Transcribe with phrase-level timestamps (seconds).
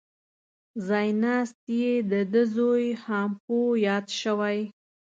[0.87, 4.59] ځای ناست یې دده زوی هامپو یاد شوی.